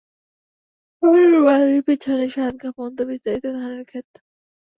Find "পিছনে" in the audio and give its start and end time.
1.87-2.25